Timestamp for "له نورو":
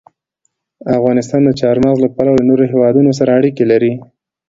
2.39-2.69